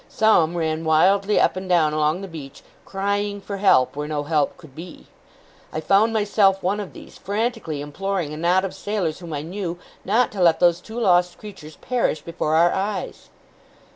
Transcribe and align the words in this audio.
Some 0.09 0.57
ran 0.57 0.83
wildly 0.83 1.39
up 1.39 1.55
and 1.55 1.69
down 1.69 1.93
along 1.93 2.21
the 2.21 2.27
beach, 2.27 2.63
crying 2.85 3.39
for 3.39 3.57
help 3.57 3.95
where 3.95 4.07
no 4.07 4.23
help 4.23 4.57
could 4.57 4.73
be. 4.73 5.05
I 5.71 5.79
found 5.79 6.11
myself 6.11 6.63
one 6.63 6.79
of 6.79 6.93
these, 6.93 7.19
frantically 7.19 7.81
imploring 7.81 8.33
a 8.33 8.37
knot 8.37 8.65
of 8.65 8.73
sailors 8.73 9.19
whom 9.19 9.31
I 9.31 9.43
knew, 9.43 9.77
not 10.03 10.31
to 10.31 10.41
let 10.41 10.59
those 10.59 10.81
two 10.81 10.99
lost 10.99 11.37
creatures 11.37 11.75
perish 11.75 12.23
before 12.23 12.55
our 12.55 12.71
eyes. 12.73 13.29